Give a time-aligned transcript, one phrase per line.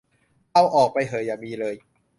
[0.53, 1.75] เอาออกไปเหอะอย่ามีเลย